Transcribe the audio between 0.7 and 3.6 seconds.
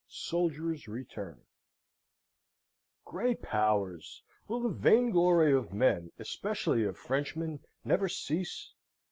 Return Great